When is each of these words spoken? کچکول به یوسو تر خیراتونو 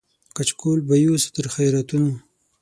کچکول 0.35 0.79
به 0.87 0.95
یوسو 1.05 1.29
تر 1.35 1.45
خیراتونو 1.55 2.13